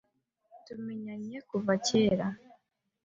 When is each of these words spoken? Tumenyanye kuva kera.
Tumenyanye 0.65 1.37
kuva 1.49 1.73
kera. 1.85 2.27